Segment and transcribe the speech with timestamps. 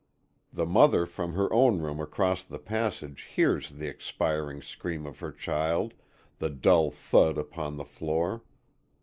[0.51, 5.31] The mother from her own room across the passage hears the expiring scream of her
[5.31, 5.93] child,
[6.39, 8.41] the dull thud upon the floor.